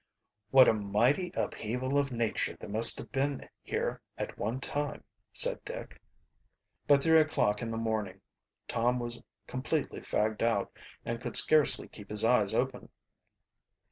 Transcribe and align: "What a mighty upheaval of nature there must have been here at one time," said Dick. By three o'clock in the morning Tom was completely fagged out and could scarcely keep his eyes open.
"What 0.49 0.67
a 0.67 0.73
mighty 0.73 1.31
upheaval 1.35 1.95
of 1.99 2.11
nature 2.11 2.57
there 2.59 2.67
must 2.67 2.97
have 2.97 3.11
been 3.11 3.47
here 3.61 4.01
at 4.17 4.35
one 4.39 4.59
time," 4.59 5.03
said 5.31 5.63
Dick. 5.63 6.01
By 6.87 6.97
three 6.97 7.21
o'clock 7.21 7.61
in 7.61 7.69
the 7.69 7.77
morning 7.77 8.19
Tom 8.67 8.97
was 8.97 9.21
completely 9.45 9.99
fagged 9.99 10.41
out 10.41 10.75
and 11.05 11.21
could 11.21 11.35
scarcely 11.35 11.87
keep 11.87 12.09
his 12.09 12.23
eyes 12.25 12.55
open. 12.55 12.89